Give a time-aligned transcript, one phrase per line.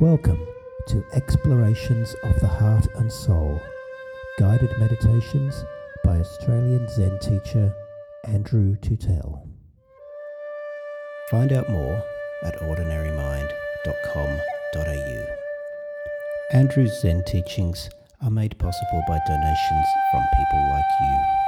[0.00, 0.40] Welcome
[0.86, 3.60] to Explorations of the Heart and Soul,
[4.38, 5.62] guided meditations
[6.02, 7.74] by Australian Zen teacher
[8.24, 9.46] Andrew Tootell.
[11.30, 12.02] Find out more
[12.44, 15.26] at ordinarymind.com.au.
[16.54, 17.90] Andrew's Zen teachings
[18.22, 21.39] are made possible by donations from people like you.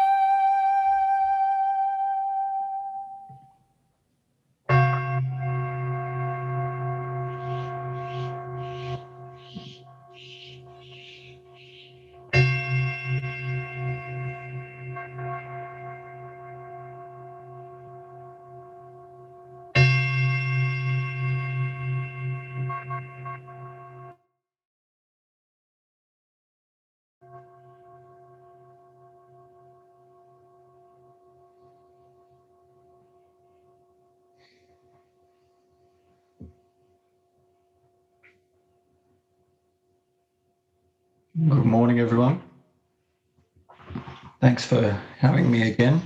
[44.43, 46.03] Thanks for having me again.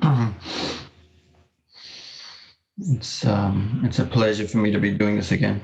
[2.78, 5.60] it's um, it's a pleasure for me to be doing this again.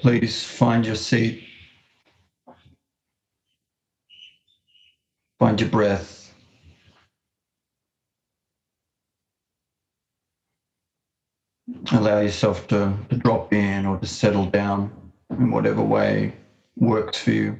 [0.00, 1.46] Please find your seat.
[5.38, 6.18] Find your breath.
[11.92, 14.90] allow yourself to, to drop in or to settle down
[15.30, 16.34] in whatever way
[16.76, 17.58] works for you.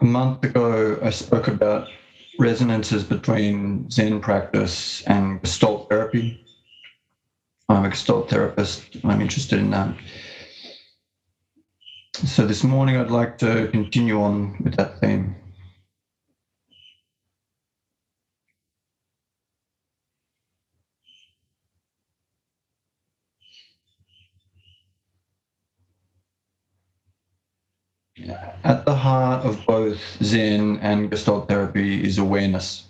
[0.00, 1.88] A month ago, I spoke about
[2.38, 6.38] resonances between Zen practice and Gestalt therapy.
[7.72, 8.82] I'm a Gestalt therapist.
[9.04, 9.94] I'm interested in that.
[12.14, 15.36] So this morning, I'd like to continue on with that theme.
[28.64, 32.84] At the heart of both Zen and Gestalt therapy is awareness,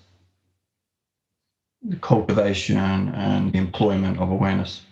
[1.85, 2.77] the cultivation
[3.11, 4.83] and the employment of awareness.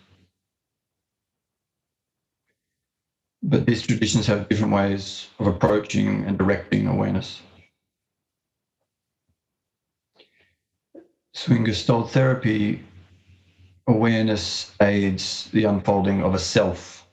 [3.42, 7.42] But these traditions have different ways of approaching and directing awareness.
[11.34, 12.82] So in Gestalt therapy,
[13.88, 17.06] awareness aids the unfolding of a self,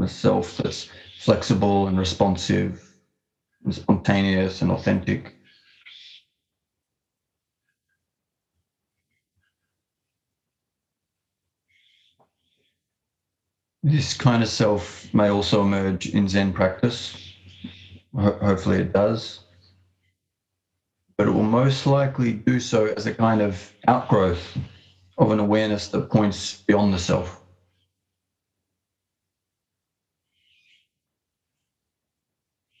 [0.00, 2.82] a self that's flexible and responsive,
[3.64, 5.34] and spontaneous and authentic.
[13.82, 17.16] This kind of self may also emerge in Zen practice.
[18.14, 19.40] Ho- hopefully, it does.
[21.18, 24.58] But it will most likely do so as a kind of outgrowth
[25.18, 27.38] of an awareness that points beyond the self.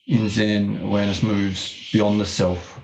[0.06, 2.80] in Zen, awareness moves beyond the self.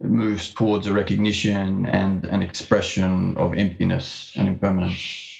[0.00, 5.31] It moves towards a recognition and an expression of emptiness and impermanence.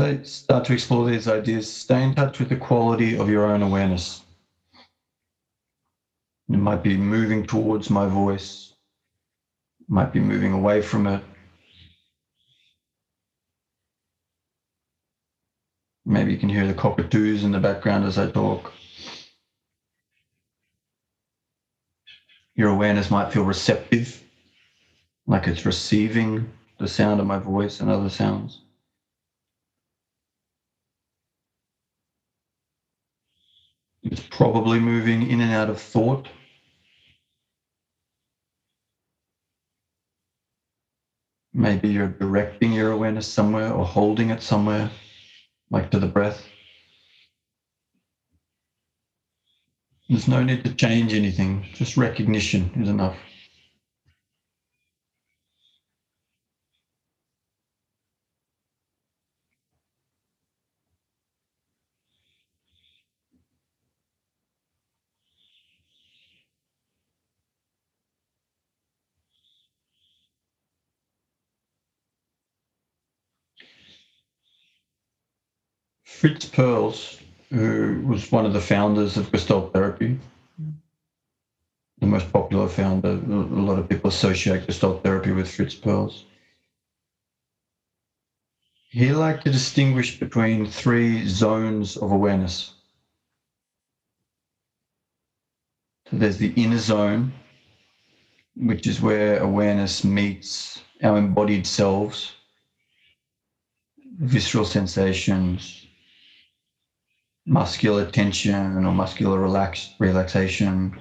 [0.00, 3.44] As I start to explore these ideas, stay in touch with the quality of your
[3.44, 4.22] own awareness.
[6.48, 8.72] It might be moving towards my voice,
[9.88, 11.22] might be moving away from it.
[16.06, 18.72] Maybe you can hear the cockatoos in the background as I talk.
[22.54, 24.22] Your awareness might feel receptive,
[25.26, 26.48] like it's receiving
[26.78, 28.62] the sound of my voice and other sounds.
[34.10, 36.28] It's probably moving in and out of thought.
[41.54, 44.90] Maybe you're directing your awareness somewhere or holding it somewhere,
[45.70, 46.46] like to the breath.
[50.08, 53.16] There's no need to change anything, just recognition is enough.
[76.20, 77.18] Fritz Perls,
[77.48, 80.18] who was one of the founders of Gestalt therapy,
[81.98, 83.12] the most popular founder.
[83.12, 86.24] A lot of people associate Gestalt therapy with Fritz Perls.
[88.90, 92.74] He liked to distinguish between three zones of awareness.
[96.10, 97.32] So there's the inner zone,
[98.56, 102.34] which is where awareness meets our embodied selves,
[104.18, 105.86] visceral sensations,
[107.46, 110.92] muscular tension or muscular relax, relaxation,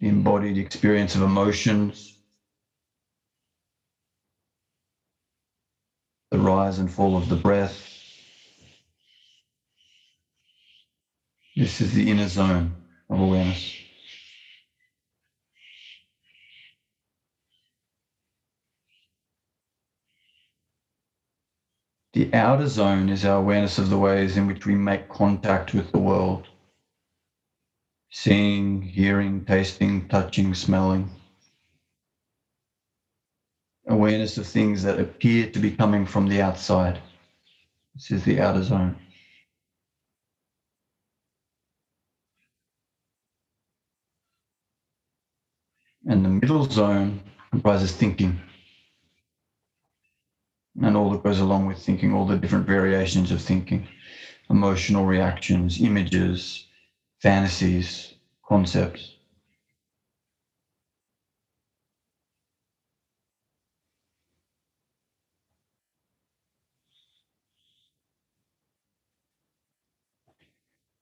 [0.00, 2.14] the embodied experience of emotions,
[6.30, 7.90] the rise and fall of the breath.
[11.56, 12.74] This is the inner zone
[13.10, 13.83] of awareness.
[22.14, 25.92] The outer zone is our awareness of the ways in which we make contact with
[25.92, 26.48] the world.
[28.10, 31.10] Seeing, hearing, tasting, touching, smelling.
[33.88, 37.00] Awareness of things that appear to be coming from the outside.
[37.94, 38.96] This is the outer zone.
[46.06, 48.40] And the middle zone comprises thinking
[50.82, 53.86] and all that goes along with thinking, all the different variations of thinking,
[54.50, 56.66] emotional reactions, images,
[57.22, 58.14] fantasies,
[58.46, 59.16] concepts.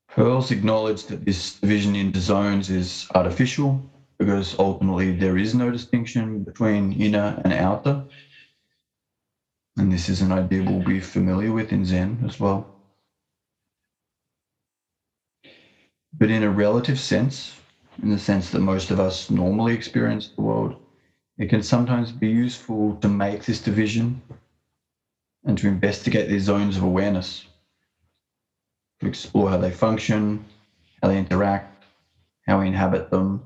[0.09, 3.81] Perls acknowledged that this division into zones is artificial
[4.17, 8.05] because ultimately there is no distinction between inner and outer.
[9.77, 12.67] And this is an idea we'll be familiar with in Zen as well.
[16.17, 17.59] But in a relative sense,
[18.01, 20.75] in the sense that most of us normally experience the world,
[21.37, 24.21] it can sometimes be useful to make this division
[25.45, 27.45] and to investigate these zones of awareness,
[28.99, 30.43] to explore how they function,
[31.01, 31.85] how they interact,
[32.47, 33.41] how we inhabit them,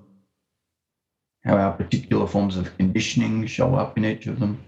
[1.45, 4.67] how our particular forms of conditioning show up in each of them.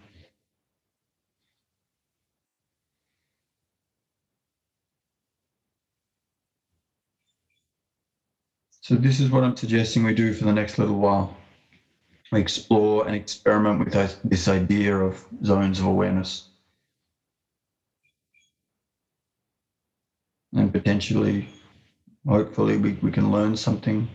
[8.89, 11.37] So this is what I'm suggesting we do for the next little while.
[12.31, 13.93] We explore and experiment with
[14.23, 16.49] this idea of zones of awareness.
[20.55, 21.47] And potentially,
[22.27, 24.07] hopefully, we, we can learn something,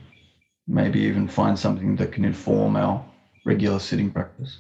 [0.67, 3.00] maybe even find something that can inform our
[3.47, 4.59] regular sitting practice.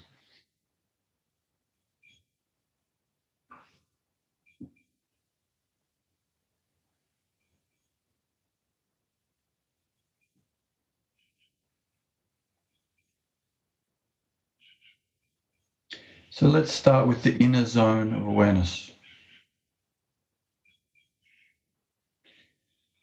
[16.34, 18.90] So let's start with the inner zone of awareness.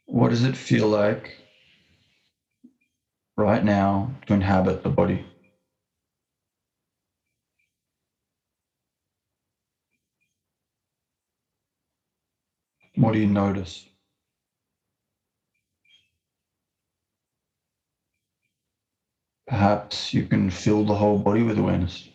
[0.08, 1.32] What does it feel like
[3.38, 5.26] right now to inhabit the body?
[12.96, 13.86] What do you notice?
[19.48, 22.11] Perhaps you can fill the whole body with awareness.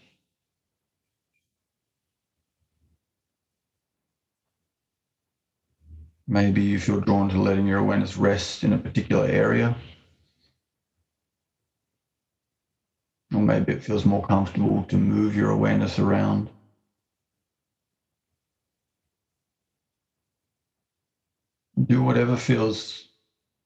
[6.28, 9.76] Maybe you feel drawn to letting your awareness rest in a particular area.
[13.34, 16.50] Or maybe it feels more comfortable to move your awareness around.
[21.88, 23.06] Do whatever feels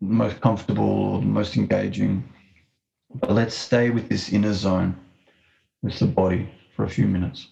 [0.01, 2.25] most comfortable or most engaging.
[3.15, 4.97] But let's stay with this inner zone,
[5.83, 7.47] with the body, for a few minutes.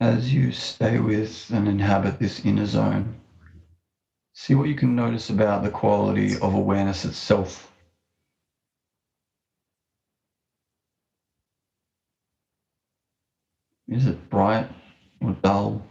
[0.00, 3.16] As you stay with and inhabit this inner zone,
[4.34, 7.72] see what you can notice about the quality of awareness itself.
[13.88, 14.68] Is it bright
[15.20, 15.82] or dull?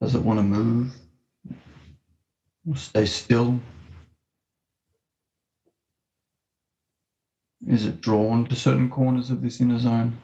[0.00, 0.96] Does it want to move
[2.66, 3.60] or stay still?
[7.66, 10.18] Is it drawn to certain corners of this inner zone?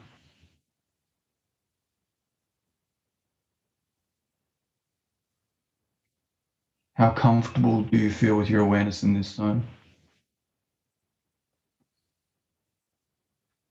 [6.95, 9.63] How comfortable do you feel with your awareness in this zone?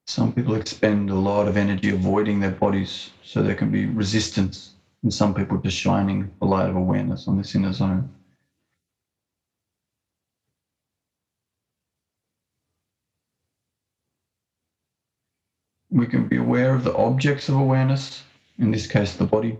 [0.06, 4.74] Some people expend a lot of energy avoiding their bodies so there can be resistance,
[5.02, 8.15] and some people just shining the light of awareness on this inner zone.
[15.96, 18.22] We can be aware of the objects of awareness,
[18.58, 19.56] in this case, the body,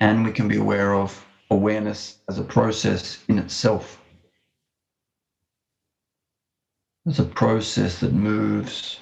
[0.00, 3.98] and we can be aware of awareness as a process in itself.
[7.06, 9.00] As a process that moves,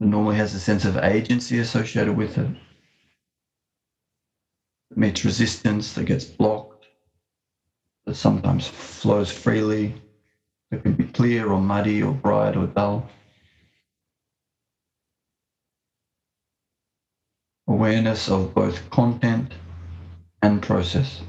[0.00, 2.48] that normally has a sense of agency associated with it,
[4.90, 6.88] that meets resistance, that gets blocked,
[8.06, 9.94] that sometimes flows freely,
[10.72, 13.08] that can be clear or muddy or bright or dull.
[17.68, 19.54] Awareness of both content
[20.42, 21.20] and process.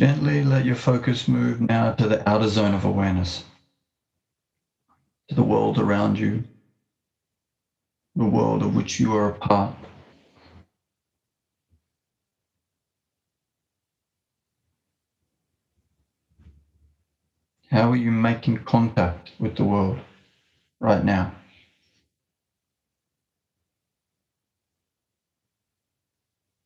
[0.00, 3.44] Gently let your focus move now to the outer zone of awareness,
[5.28, 6.44] to the world around you,
[8.16, 9.74] the world of which you are a part.
[17.70, 19.98] How are you making contact with the world
[20.80, 21.32] right now?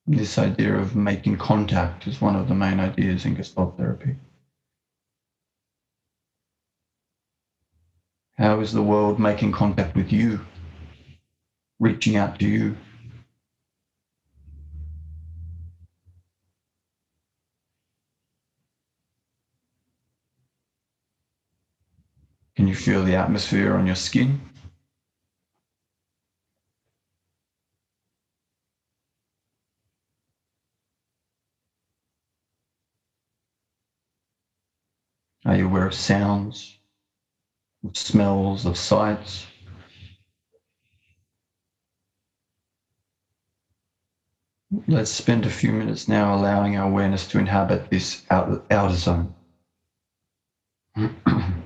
[0.06, 4.16] This idea of making contact is one of the main ideas in Gestalt therapy.
[8.36, 10.40] How is the world making contact with you,
[11.80, 12.76] reaching out to you?
[22.56, 24.40] Can you feel the atmosphere on your skin?
[35.44, 36.78] Are you aware of sounds,
[37.84, 39.46] of smells, of sights?
[44.88, 49.34] Let's spend a few minutes now allowing our awareness to inhabit this outer, outer zone.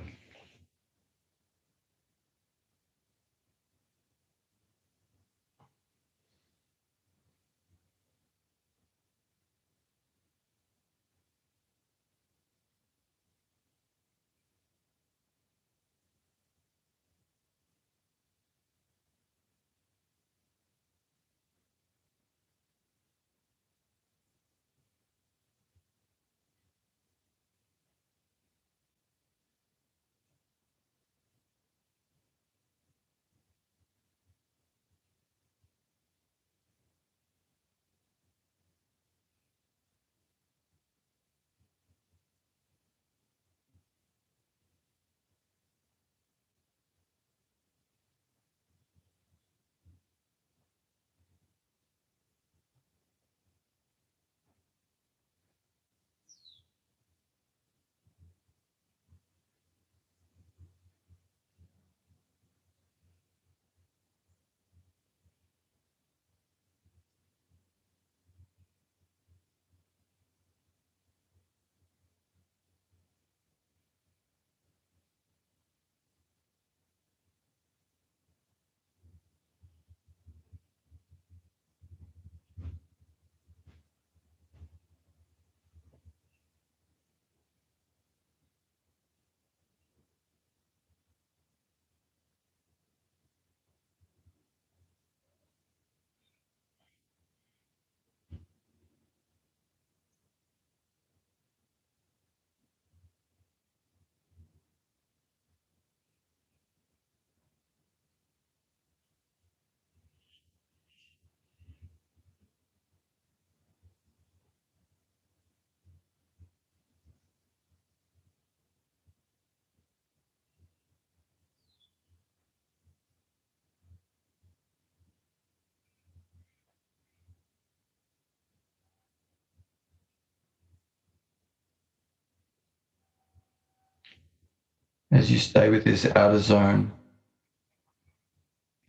[135.11, 136.91] As you stay with this outer zone,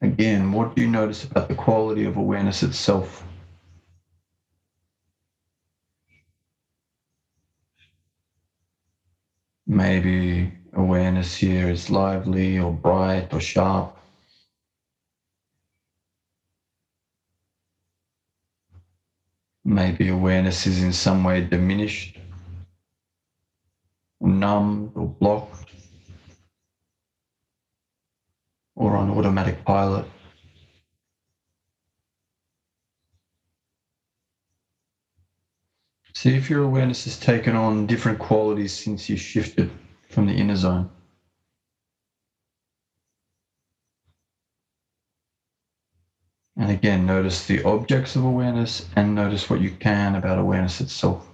[0.03, 3.25] again, what do you notice about the quality of awareness itself?
[9.67, 13.89] Maybe awareness here is lively or bright or sharp.
[19.65, 22.19] Maybe awareness is in some way diminished,
[24.21, 25.50] numbed or blocked,
[28.81, 30.07] or on automatic pilot.
[36.14, 39.71] See if your awareness has taken on different qualities since you shifted
[40.11, 40.88] from the inner zone.
[46.57, 51.30] And again, notice the objects of awareness and notice what you can about awareness itself.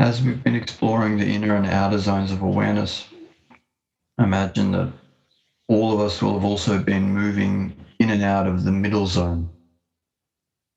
[0.00, 3.06] As we've been exploring the inner and outer zones of awareness,
[4.18, 4.92] imagine that
[5.68, 9.50] all of us will have also been moving in and out of the middle zone,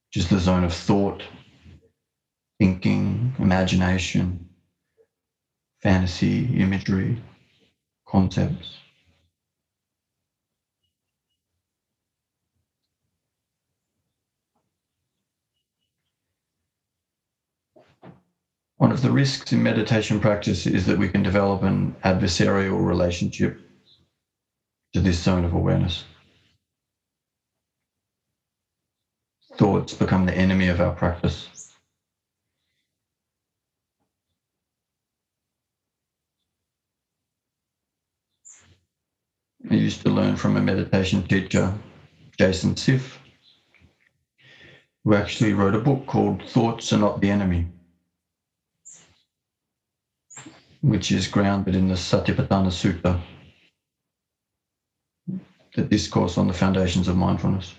[0.10, 1.24] which is the zone of thought,
[2.60, 4.50] thinking, imagination,
[5.82, 7.22] fantasy, imagery,
[8.08, 8.78] concepts.
[18.84, 23.58] One of the risks in meditation practice is that we can develop an adversarial relationship
[24.92, 26.04] to this zone of awareness.
[29.56, 31.72] Thoughts become the enemy of our practice.
[39.72, 41.74] I used to learn from a meditation teacher,
[42.38, 43.16] Jason Siff,
[45.06, 47.70] who actually wrote a book called Thoughts Are Not the Enemy
[50.84, 53.20] which is grounded in the Satipatthana Sutta,
[55.76, 57.76] the discourse on the foundations of mindfulness,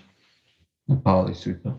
[0.87, 1.77] the Pali Sutta.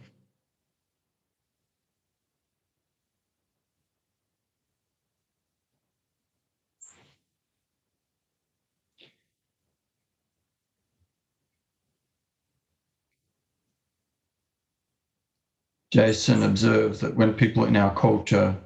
[15.93, 18.57] Jason observed that when people in our culture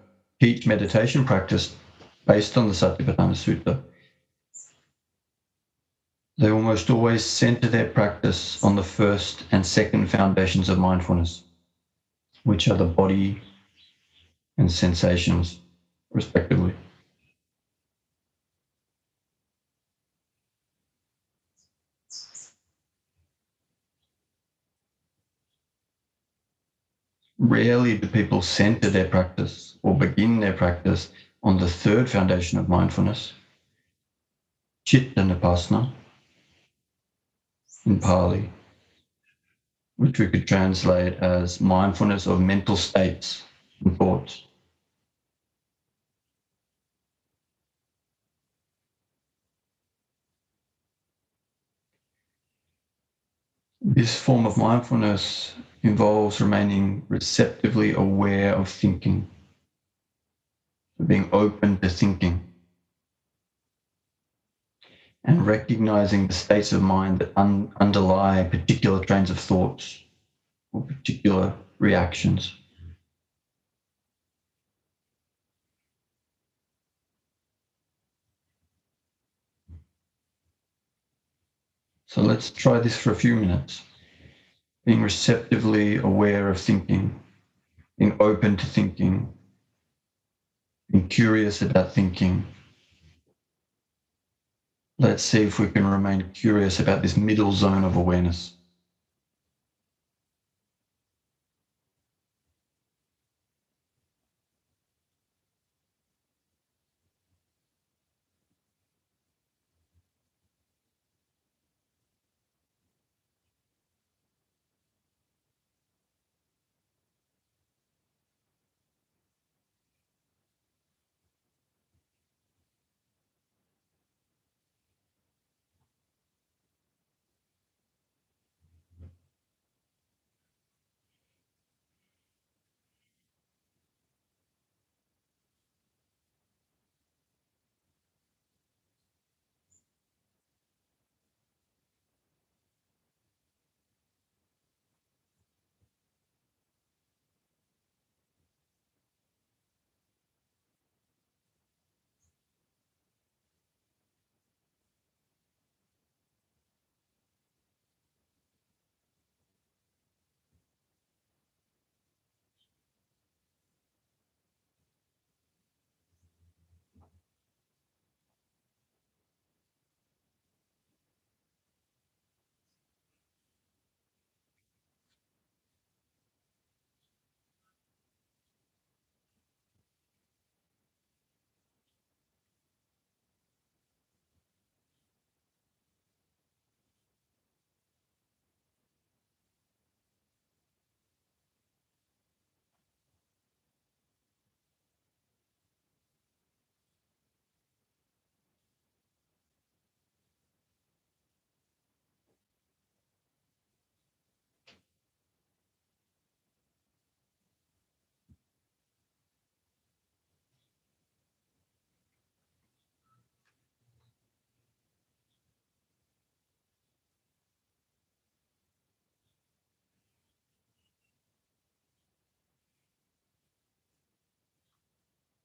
[0.41, 1.71] teach meditation practice,
[2.31, 3.81] based on the Satipatthana Sutta.
[6.39, 11.43] They almost always center their practice on the first and second foundations of mindfulness,
[12.45, 13.41] which are the body
[14.59, 15.61] and sensations,
[16.13, 16.75] respectively.
[27.39, 31.09] Rarely do people center their practice or begin their practice
[31.43, 33.33] on the third foundation of mindfulness,
[34.87, 35.21] Chitta
[37.87, 38.51] in Pali,
[39.97, 43.45] which we could translate as mindfulness of mental states
[43.85, 44.43] and thoughts.
[53.83, 59.27] This form of mindfulness involves remaining receptively aware of thinking,
[61.07, 62.43] being open to thinking,
[65.25, 70.03] and recognizing the states of mind that un- underlie particular trains of thoughts
[70.73, 72.55] or particular reactions.
[82.05, 83.83] So let's try this for a few minutes.
[84.85, 87.19] Being receptively aware of thinking,
[87.99, 89.35] being open to thinking,
[90.91, 92.45] being curious about thinking.
[94.99, 98.53] Let's see if we can remain curious about this middle zone of awareness.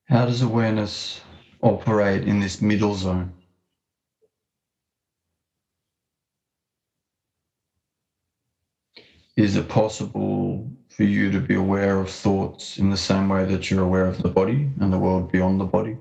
[0.07, 1.21] How does awareness
[1.63, 3.33] operate in this middle zone?
[9.37, 13.69] Is it possible for you to be aware of thoughts in the same way that
[13.71, 15.97] you're aware of the body and the world beyond the body?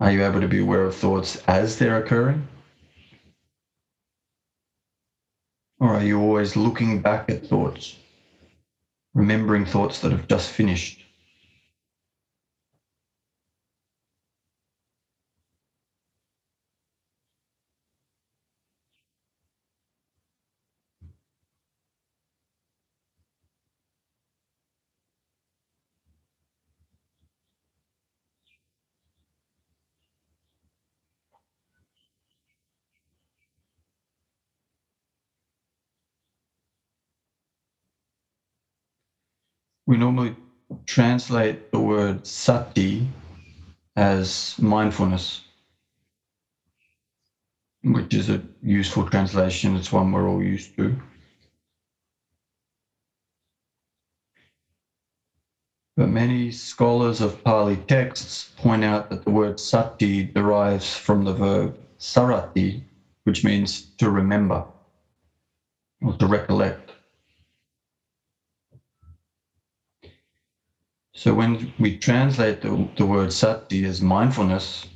[0.00, 2.46] Are you able to be aware of thoughts as they're occurring?
[5.80, 7.96] Or are you always looking back at thoughts,
[9.14, 11.04] remembering thoughts that have just finished?
[39.90, 40.36] We normally
[40.86, 43.08] translate the word sati
[43.96, 45.42] as mindfulness,
[47.82, 49.74] which is a useful translation.
[49.74, 50.96] It's one we're all used to.
[55.96, 61.34] But many scholars of Pali texts point out that the word sati derives from the
[61.34, 62.84] verb sarati,
[63.24, 64.64] which means to remember
[66.00, 66.89] or to recollect.
[71.20, 74.86] So when we translate the, the word sati as mindfulness,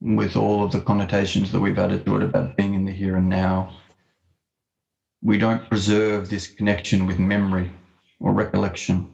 [0.00, 3.16] with all of the connotations that we've added to it about being in the here
[3.16, 3.70] and now,
[5.22, 7.70] we don't preserve this connection with memory
[8.18, 9.10] or recollection.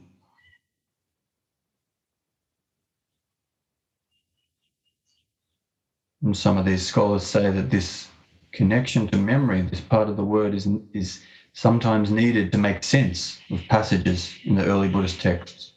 [6.23, 8.07] And some of these scholars say that this
[8.53, 11.19] connection to memory, this part of the word, is, is
[11.55, 15.73] sometimes needed to make sense of passages in the early Buddhist texts.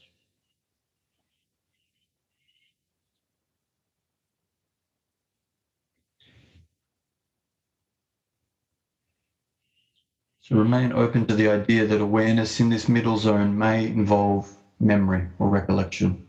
[10.40, 15.28] So remain open to the idea that awareness in this middle zone may involve memory
[15.38, 16.27] or recollection.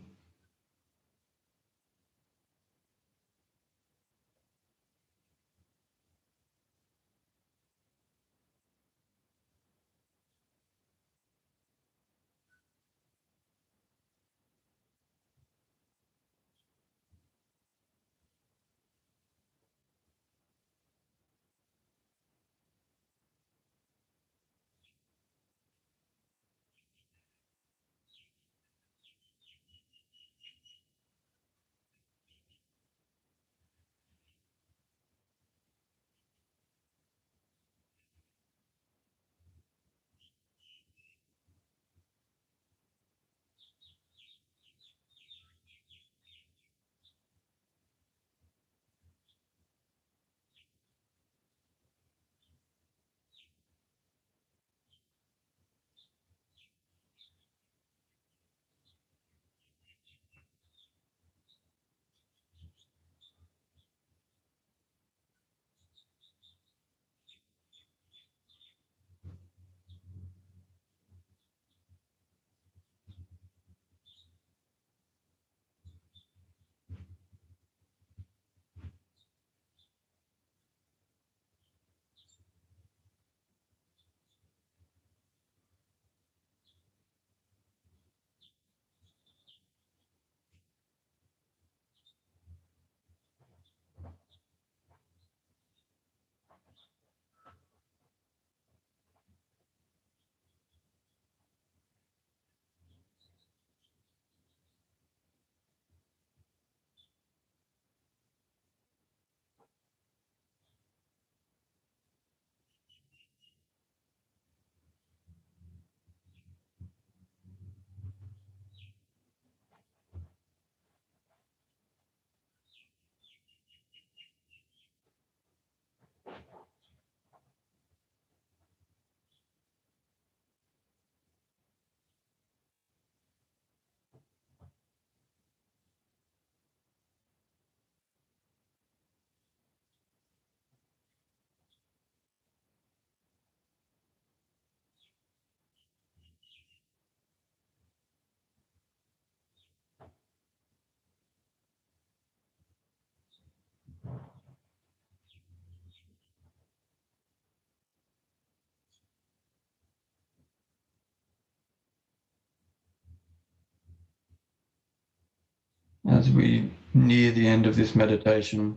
[166.20, 168.76] As we near the end of this meditation,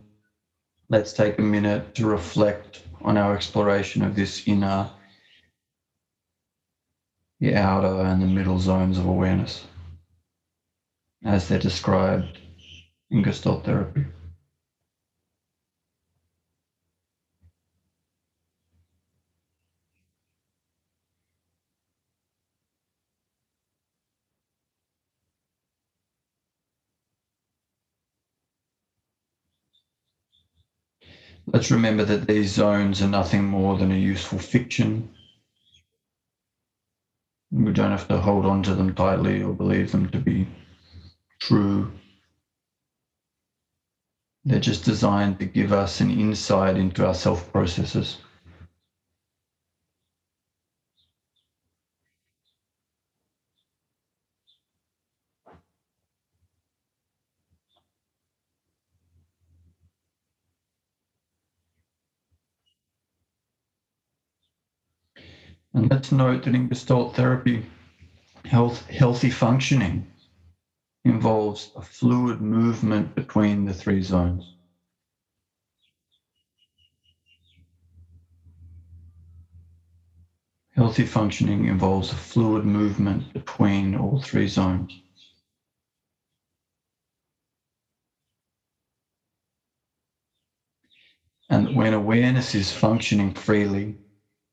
[0.89, 4.89] let's take a minute to reflect on our exploration of this inner,
[7.41, 9.65] the outer, and the middle zones of awareness
[11.25, 12.39] as they're described
[13.12, 14.06] in Gestalt therapy.
[31.51, 35.10] Let's remember that these zones are nothing more than a useful fiction.
[37.51, 40.47] We don't have to hold on to them tightly or believe them to be
[41.39, 41.89] true.
[44.45, 48.17] They're just designed to give us an insight into our self processes.
[65.73, 67.63] And let's note that in Gestalt therapy,
[68.45, 70.05] health, healthy functioning
[71.05, 74.53] involves a fluid movement between the three zones.
[80.75, 84.99] Healthy functioning involves a fluid movement between all three zones.
[91.49, 93.95] And when awareness is functioning freely,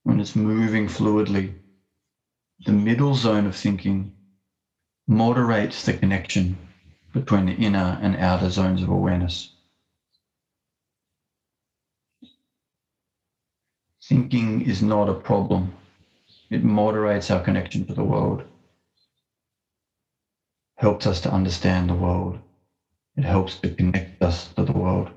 [0.05, 1.55] when it's moving fluidly,
[2.67, 4.13] the middle zone of thinking
[5.09, 6.59] moderates the connection
[7.13, 9.49] between the inner and outer zones of awareness.
[14.05, 15.73] Thinking is not a problem.
[16.51, 18.45] It moderates our connection to the world,
[20.77, 22.39] helps us to understand the world.
[23.17, 25.11] It helps to connect us to the world.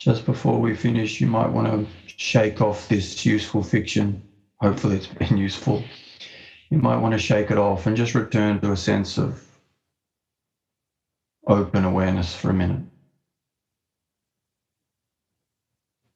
[0.00, 1.86] Just before we finish, you might want to
[2.18, 4.22] shake off this useful fiction.
[4.60, 5.82] Hopefully, it's been useful.
[6.70, 9.42] You might want to shake it off and just return to a sense of
[11.48, 12.82] open awareness for a minute.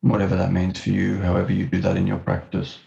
[0.03, 2.79] Whatever that means for you, however you do that in your practice.